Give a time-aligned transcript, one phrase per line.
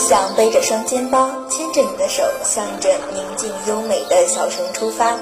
[0.00, 5.14] 想背着双肩包，牵着你的手，向着宁静优美的小城出发。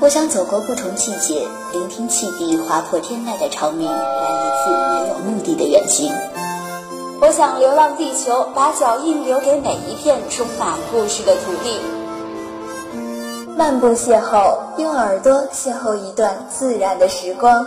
[0.00, 6.12] 我想走过不同季节，聆听汽笛划破天籁的长鸣，来一次没有目的的远行。
[7.20, 11.80] 我想流浪地球，把脚印留给每一片充满故事的土地。
[13.56, 17.64] 漫步邂逅，用耳朵邂逅一段自然的时光。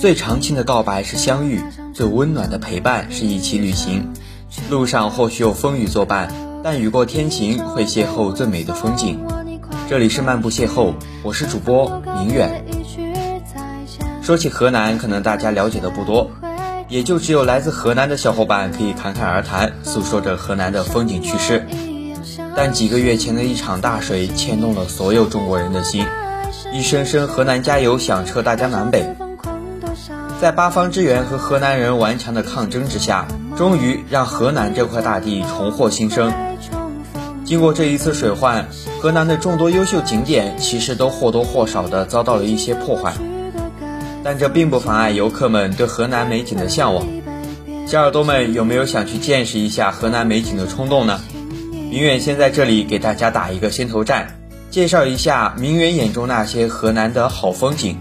[0.00, 1.62] 最长情的告白是相遇，
[1.94, 4.12] 最温暖的陪伴是一起旅行。
[4.70, 6.30] 路上或许有风雨作伴，
[6.62, 9.24] 但雨过天晴会邂逅最美的风景。
[9.88, 10.92] 这里是漫步邂逅，
[11.22, 12.64] 我是主播明远。
[14.22, 16.30] 说起河南，可能大家了解的不多，
[16.88, 21.66] 也就只有来自河南的小伙伴可以侃侃而谈，诉说着河南的风景趣事。
[22.54, 26.06] 但几个月前的一场大水牵动了所有中国人的心，
[26.74, 29.06] 一声声“河南加油”响彻大江南北。
[30.40, 36.32] 在八方支援和河南人顽强的抗争之下，终于让河南这块大地重获新生。
[37.44, 38.66] 经过这一次水患，
[39.00, 43.12] 河南的众多优秀景点其实都或多或少的遭到了一些破坏，
[44.24, 47.06] 但这并不妨碍游客们对河南美景的向往。
[47.86, 51.20] 小耳朵们有没有想去见识一下河南美景的冲动呢？
[51.70, 54.26] 明远先在这里给大家打一个先头战，
[54.74, 57.96] 介绍一下明远眼中那些河南的好风景。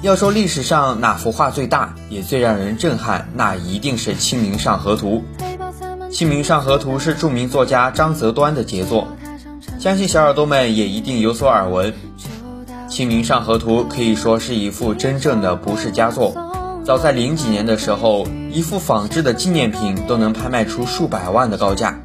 [0.00, 5.22] 要说历史上哪幅画最大，也最让人震撼，那一定是《清明上河图》。
[6.10, 9.06] 《清明上河图》是著名作家张择端的杰作，
[9.78, 11.92] 相信小耳朵们也一定有所耳闻。
[12.88, 16.34] 《清明上河图》可以说是一幅真正的不世佳作，
[16.86, 22.00] 早在零几年的时候，一幅仿制的纪念品都能拍卖出数百万的高价。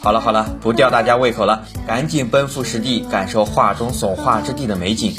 [0.00, 5.16] 好了好了，不吊大家胃口了，赶紧奔赴实地，感受画中所画之地的美景。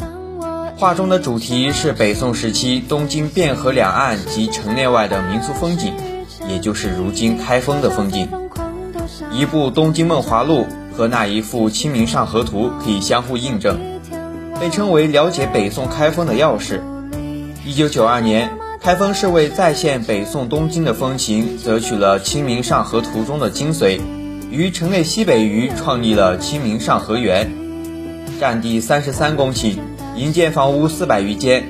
[0.78, 5.94] 画中的主题是北宋时期东京汴河两岸及城内外的民俗风景，
[6.48, 8.30] 也就是如今开封的风景。
[9.32, 13.78] 一部《东京梦华录》和那一幅《清明上河图》可以相互印证，
[14.62, 16.80] 被称为了解北宋开封的钥匙。
[17.66, 18.50] 一九九二年，
[18.82, 24.00] 开封市为再现北宋东京的风情，择取了《清明上河图》中的精髓，
[24.52, 27.52] 于城内西北隅创立了清明上河园，
[28.40, 29.78] 占地三十三公顷。
[30.16, 31.70] 营建房屋四百余间，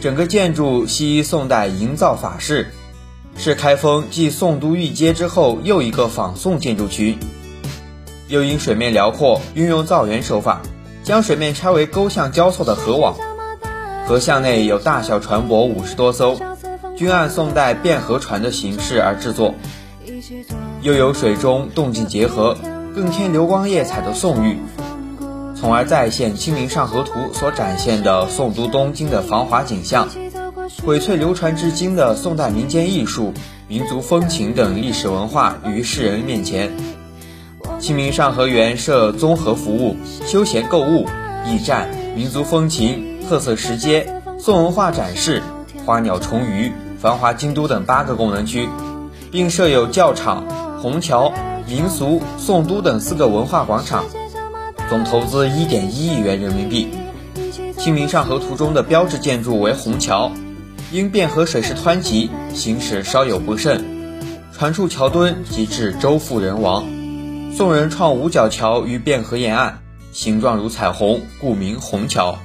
[0.00, 2.66] 整个建筑系宋代营造法式，
[3.38, 7.16] 是开封继宋都御街之后又一个仿宋建筑区。
[8.28, 10.60] 又因水面辽阔，运用造园手法，
[11.04, 13.16] 将水面拆为沟巷交错的河网，
[14.06, 16.36] 河巷内有大小船舶五十多艘，
[16.96, 19.54] 均按宋代汴河船的形式而制作，
[20.86, 22.56] 又有水中动静结合，
[22.94, 24.56] 更添流光溢彩的宋玉。
[25.56, 30.08] 从而再现《清明上河图》所展现的宋都东京的繁华景象，
[30.84, 33.34] 荟萃流传至今的宋代民间艺术、
[33.66, 36.70] 民族风情等历史文化于世人面前。
[37.80, 41.06] 清明上河园设综合服务、休闲购物、
[41.46, 45.42] 驿站、民族风情、特色石阶、宋文化展示、
[45.84, 48.68] 花鸟虫鱼、繁华京都等八个功能区，
[49.32, 50.44] 并设有教场、
[50.86, 51.32] 虹桥、
[51.66, 54.04] 民俗、宋都等四个文化广场。
[54.88, 56.86] 总投资一点一亿元人民币。
[57.76, 60.30] 《清明上河图》中的标志建筑为虹桥，
[60.92, 63.84] 因汴河水势湍急，行驶稍有不慎，
[64.52, 66.84] 船处桥墩即致舟覆人亡。
[67.52, 69.80] 宋人创五角桥于汴河沿岸，
[70.12, 72.38] 形状如彩虹，故名虹桥。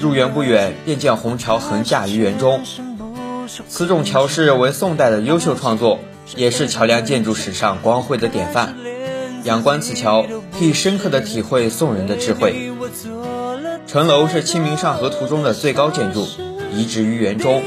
[0.00, 2.62] 入园不远，便见虹桥横架于园中。
[3.68, 6.00] 此种桥式为宋代的优秀创作，
[6.36, 8.74] 也是桥梁建筑史上光辉的典范。
[9.44, 10.26] 仰观此桥，
[10.58, 12.72] 可以深刻的体会宋人的智慧。
[13.86, 16.26] 城楼是《清明上河图》中的最高建筑，
[16.72, 17.62] 移植于园中。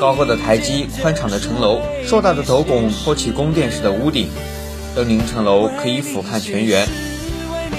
[0.00, 4.28] 高高的台基，宽敞的城楼，硕大的斗拱托起宫殿式的屋顶，
[4.94, 6.86] 登临城楼可以俯瞰全园。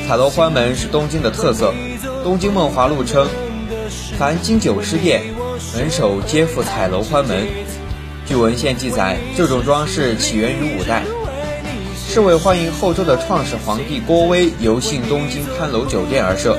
[0.07, 1.73] 彩楼欢门是东京的特色，
[2.23, 3.27] 东京梦华录称，
[4.19, 5.23] 凡经久失殿，
[5.75, 7.47] 门首皆附彩楼欢门。
[8.27, 11.03] 据文献记载，这种装饰起源于五代，
[12.07, 16.57] 是为欢迎后周的创始皇帝郭威游幸东京潘楼酒店而设。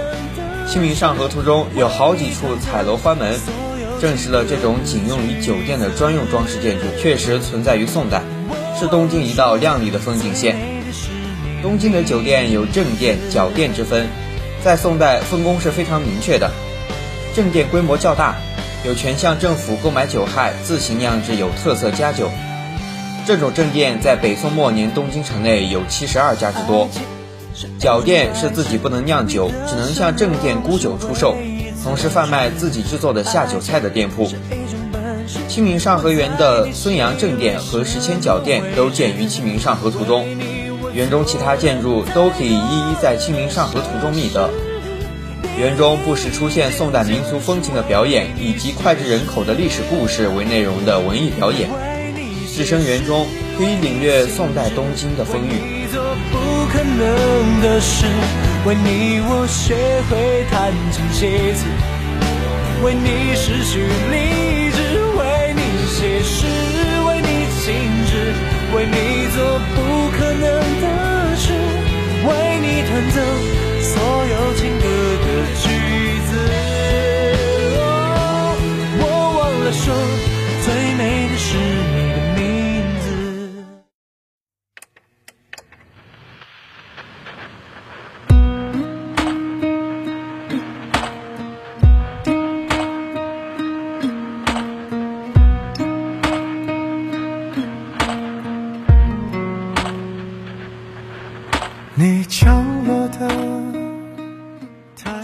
[0.69, 3.39] 《清明上河图》中有好几处彩楼欢门。
[3.99, 8.23] 证实了这种仅用于酒店的专用装饰建筑确实存在于宋代，
[8.79, 10.76] 是东京一道亮丽的风景线。
[11.67, 14.07] 东京的酒店有正殿、角殿之分，
[14.63, 16.49] 在宋代分工是非常明确的。
[17.35, 18.37] 正殿规模较大，
[18.85, 22.31] 有权向政府购买酒害，自行酿制有特色佳酒。
[23.27, 26.89] 这种正殿在北宋末年东京城内有七十二家之多。
[27.81, 31.37] 角殿是自己不能酿酒，只能向正殿沽酒出售。
[31.83, 34.31] 同时贩卖自己制作的下酒菜的店铺。
[35.49, 40.25] 清明上河园的孙杨正殿和石千角殿都建于清明上河图中，
[40.97, 44.49] 园中其他建筑都可以一一在清明上河图中觅得。
[45.59, 51.69] 园中不时出现宋代民俗风情的表演，以及脍炙人口的历史故事为内容的文艺表演。
[52.49, 53.27] 置身园中，
[53.59, 55.51] 可以领略宋代东京的风韵。
[58.65, 59.77] 为你我学
[60.09, 61.67] 会弹琴写字，
[62.83, 64.79] 为你失去理智，
[65.15, 65.61] 为你
[65.93, 66.47] 写诗，
[68.77, 68.93] 为你
[69.35, 69.79] 做不
[70.11, 70.45] 可能
[70.83, 70.87] 的
[71.35, 71.51] 事，
[72.27, 72.29] 为
[72.61, 73.17] 你弹奏
[73.81, 73.95] 所
[74.27, 74.85] 有情歌
[75.25, 75.27] 的
[75.63, 75.65] 句
[76.29, 76.31] 子。
[79.01, 79.03] 我
[79.39, 79.85] 忘了说，
[80.63, 81.01] 最美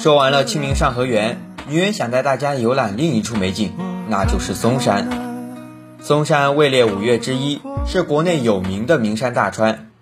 [0.02, 1.38] 说完了清明上河园，
[1.68, 3.72] 女人想带大家游览另一处美景，
[4.08, 5.06] 那就是嵩山。
[6.00, 9.92] 嵩山位列五岳之一，是国内有名的名山大川。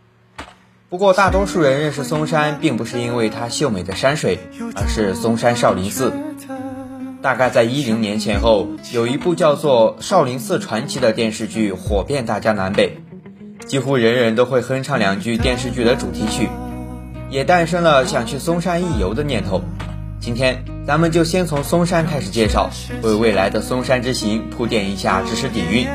[0.89, 4.39] 不过，大多数人认识嵩山，并不是因为它秀美的山水，
[4.75, 6.15] 而是嵩山少林寺。
[7.21, 12.97] 大概在一零年前后，有一部叫做《少林寺传奇》的电视剧火遍大江南北，
[13.67, 16.49] 几乎人人都会哼唱两句电视剧的主题曲，
[17.29, 19.61] 也诞生了想去嵩山一游的念头。
[20.21, 22.69] 今天咱们就先从嵩山开始介绍，
[23.03, 25.87] 为未来的嵩山之行铺垫一下知识底蕴。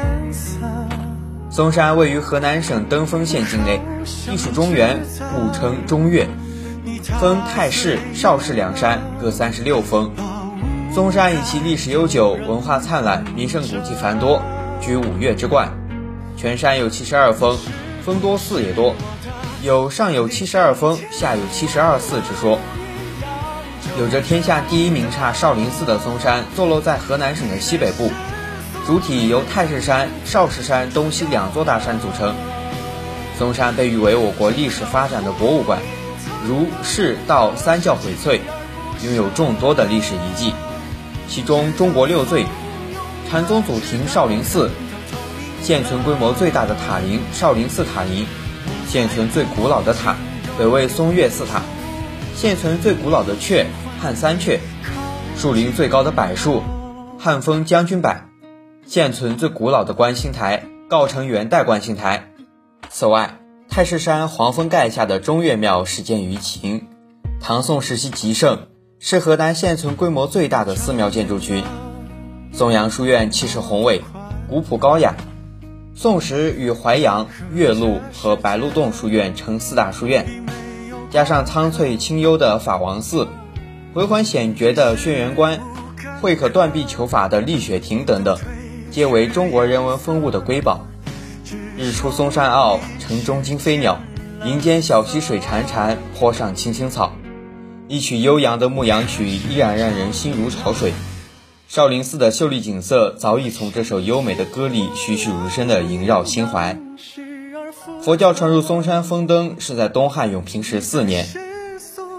[1.51, 3.79] 嵩山位于河南省登封县境内，
[4.25, 4.99] 地处中原，
[5.35, 6.27] 故称中岳，
[7.19, 10.11] 分太室、少室两山，各三十六峰。
[10.91, 14.41] 嵩山以其历史悠久、文化灿烂、名胜古迹繁多，
[14.81, 15.71] 居五岳之冠。
[16.35, 17.55] 全山有七十二峰，
[18.03, 18.95] 峰多寺也多，
[19.61, 22.57] 有上有七十二峰，下有七十二寺之说。
[23.97, 28.11] 有着天下第一名刹少林寺的嵩山，坐落在河南省的西北部，
[28.85, 32.35] 主体由太室山、少室山东西两座大山组成。
[33.39, 35.79] 嵩山被誉为我国历史发展的博物馆，
[36.45, 38.41] 儒、释、道三教荟萃，
[39.05, 40.53] 拥有众多的历史遗迹。
[41.29, 42.45] 其中，中国六最，
[43.31, 44.69] 禅宗祖庭少林寺，
[45.63, 48.27] 现存规模最大的塔林少林寺塔林，
[48.89, 50.17] 现存最古老的塔
[50.59, 51.61] 北魏嵩岳寺塔，
[52.35, 53.65] 现存最古老的阙。
[54.05, 54.59] 汉三阙，
[55.35, 56.61] 树林最高的柏树，
[57.17, 58.15] 汉风将军柏，
[58.85, 62.27] 现存最古老的观星台，告成元代观星台。
[62.87, 66.85] 此外，太师山黄风盖下的中岳庙始建于秦，
[67.41, 68.67] 唐宋时期极盛，
[68.99, 71.63] 是河南现存规模最大的寺庙建筑群。
[72.53, 74.03] 松阳书院气势宏伟，
[74.47, 75.15] 古朴高雅。
[75.95, 80.45] 宋时与淮阳、岳麓和白鹿洞书院成四大书院，
[81.09, 83.27] 加上苍翠清幽的法王寺。
[83.95, 85.61] 回环险绝的轩辕关，
[86.19, 88.37] 会可断臂求法的立雪亭等等，
[88.91, 90.85] 皆为中国人文风物的瑰宝。
[91.77, 94.01] 日出嵩山坳，城中惊飞鸟，
[94.43, 97.13] 林间小溪水潺潺，坡上青青草。
[97.87, 100.91] 一曲悠扬的牧羊曲，依然让人心如潮水。
[101.69, 106.77] 少林寺的秀丽景色，早已从这首优美的歌里栩栩如生地萦绕心怀。
[108.01, 111.25] 佛教传入嵩山封灯是在东汉永平十四年，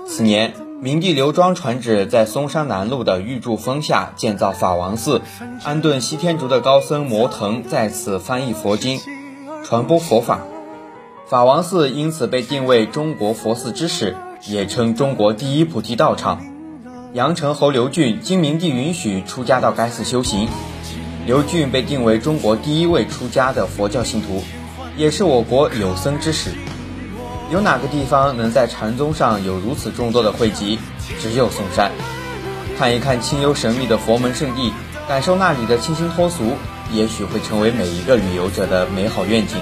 [0.08, 0.65] 此年。
[0.82, 5.22] 明帝刘庄传旨，在嵩山南麓的玉柱峰下建造法王寺，
[5.64, 9.00] 安顿西天竺的高僧摩腾在此翻译佛经，
[9.64, 10.40] 传播佛法。
[11.26, 14.16] 法王寺因此被定为中国佛寺之始，
[14.46, 16.44] 也称中国第一菩提道场。
[17.14, 20.46] 阳城侯刘俊经明帝允许出家到该寺修行，
[21.24, 24.42] 刘俊被定为中国第一位出家的佛教信徒，
[24.96, 26.50] 也是我国有僧之始。
[27.50, 30.78] 有哪个地方能在禅宗上有如此众多的汇集？
[31.20, 31.92] 只有嵩山。
[32.76, 34.72] 看一看清幽神秘的佛门圣地，
[35.08, 36.56] 感受那里的清新脱俗，
[36.92, 39.56] 也许会成为每一个旅游者的美好愿景。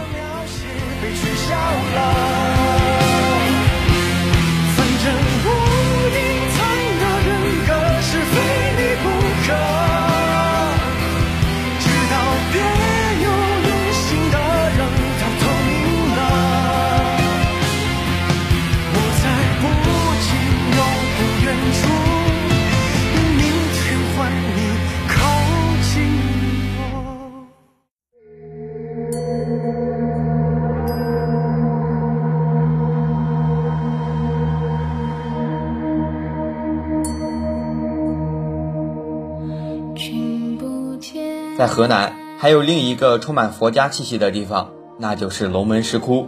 [41.64, 46.26] 在河南还有另一个充满佛家气息的地方，那就是龙门石窟。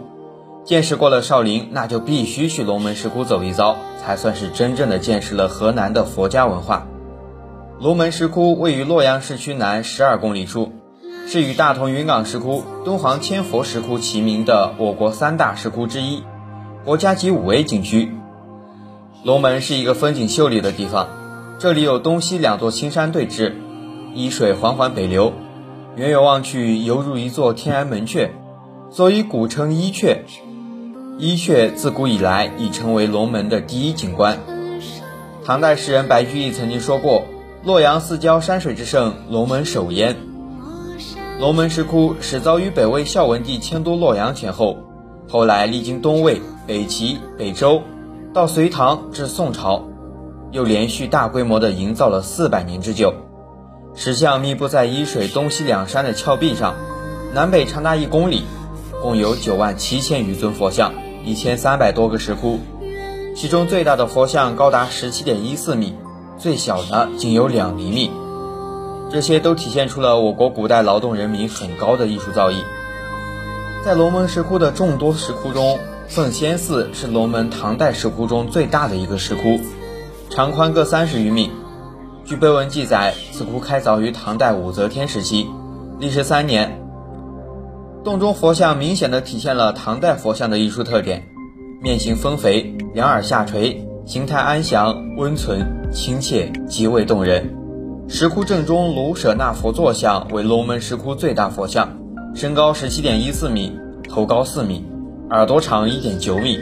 [0.65, 6.87] 见识过了少林，那就必须去龙门石窟走一遭，才算是真正的见识了河南的佛家文化。
[7.79, 10.71] 龙门石窟位于洛阳市区南十二公里处，
[11.27, 16.23] 是与大同云冈石窟、敦煌千佛石窟齐名的我国三大石窟之一，
[16.83, 18.11] 国家级五 A 景区。
[19.23, 21.07] 龙门是一个风景秀丽的地方，
[21.59, 23.53] 这里有东西两座青山对峙。
[24.17, 25.31] 沂水缓缓北流，
[25.95, 28.31] 远远望去犹如一座天然门阙，
[28.89, 30.17] 所以古称伊阙。
[31.19, 34.39] 伊阙自古以来已成为龙门的第一景观。
[35.45, 37.25] 唐代诗人白居易曾经说过
[37.63, 40.15] ：“洛阳四郊山水之胜，龙门首焉。”
[41.39, 44.77] 龙门石窟始造于北魏孝文帝迁都洛阳前后，
[45.29, 47.83] 后来历经东魏、北齐、北周，
[48.33, 49.83] 到隋唐至宋朝，
[50.51, 53.13] 又连续大规模的营造了四百年之久。
[53.99, 56.75] 石像密布在沂水东西两山的峭壁上，
[57.33, 58.43] 南北长达一公里，
[59.01, 60.93] 共有九万七千余尊佛像，
[61.25, 62.59] 一千三百多个石窟。
[63.35, 65.95] 其中最大的佛像高达十七点一四米，
[66.37, 68.11] 最小的仅有两厘米。
[69.11, 72.57] 这些都体现出了我国古代劳动人民很高的艺术造诣。
[73.83, 79.59] 在龙门石窟的众多石窟中，奉先寺是龙门唐代石窟中最大的一个石窟，
[80.29, 81.49] 长宽各三十余米。
[82.27, 85.47] 据碑文记载，此窟开凿于唐代武则天时期，
[85.97, 86.77] 历时三年。
[88.03, 91.25] 洞中佛像明显的体现了唐代佛像的艺术特点，
[91.81, 97.55] 面型丰肥，两耳下垂，形态安详、温存、亲切，极为动人。
[98.09, 101.97] 石窟正中卢舍那佛坐像为龙门石窟最大佛像，
[102.35, 103.71] 身高十七点一四米，
[104.09, 104.85] 头高四米，
[105.29, 106.59] 耳朵长一点九米，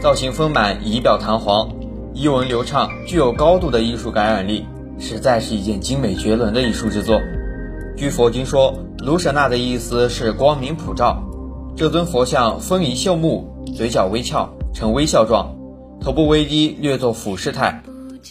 [0.00, 1.68] 造型丰满，仪表堂皇，
[2.14, 4.64] 衣纹流畅，具有高度的艺术感染力。
[5.02, 7.20] 实在是一件精美绝伦的艺术之作。
[7.96, 11.24] 据佛经说，卢舍那的意思是光明普照。
[11.76, 15.56] 这尊佛像丰仪秀目，嘴角微翘，呈微笑状，
[16.00, 17.82] 头部微低，略作俯视态，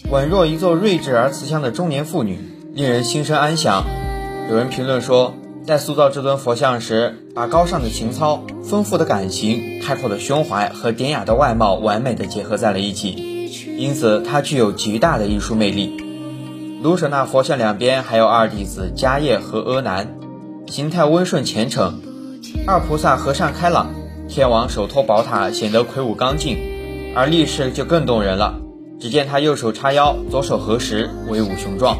[0.09, 2.39] 宛若一座睿智而慈祥的中年妇女，
[2.73, 3.83] 令人心生安详。
[4.49, 5.33] 有人评论说，
[5.65, 16.00] 在塑造这尊佛像时，把高尚的情操、丰富的感情、开阔的胸怀和典雅的外貌完美的结合在了一起，因此它具有极大的艺术魅力。
[16.81, 20.17] 卢舍那佛像两边还有二弟子迦叶和阿难，
[20.65, 22.01] 形态温顺虔诚；
[22.65, 23.91] 二菩萨和善开朗，
[24.27, 26.57] 天王手托宝塔，显得魁梧刚劲；
[27.15, 28.59] 而力士就更动人了，
[28.99, 31.99] 只见他右手叉腰，左手合十，威武雄壮。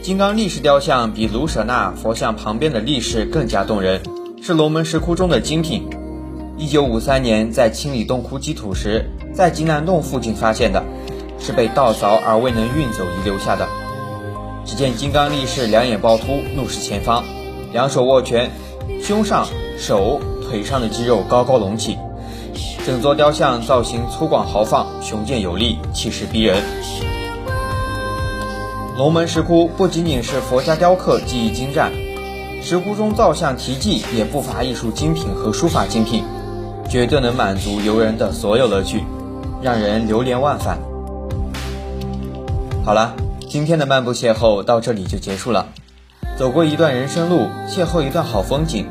[0.00, 4.00] 金刚力士雕像比卢舍那佛像旁边的力士更加动人，
[4.40, 5.86] 是龙门石窟中的精品。
[6.56, 9.04] 一九五三年在清理洞窟基土时，
[9.34, 10.82] 在吉南洞附近发现的，
[11.38, 13.68] 是被盗凿而未能运走遗留下的。
[14.64, 17.22] 只见金刚力士两眼暴突，怒视前方，
[17.72, 18.50] 两手握拳，
[19.02, 19.46] 胸上、
[19.78, 21.98] 手、腿上的肌肉高高隆起，
[22.86, 26.62] 整座雕像造型粗犷豪放，雄健有力，气势逼人。
[28.96, 31.92] 龙门石窟不仅仅是佛家雕刻技艺精湛，
[32.62, 36.24] 石窟中造像题记也不乏艺术精品和书法精品，
[36.88, 39.04] 绝对能满足游人的所有乐趣，
[39.60, 40.78] 让人流连忘返。
[42.84, 43.14] 好了。
[43.54, 45.68] 今天的漫步邂逅到这里就结束了，
[46.36, 48.88] 走过一段人生路，邂逅一段好风景，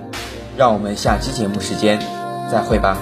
[0.55, 2.00] 让我们下期节目时间
[2.50, 2.98] 再会吧。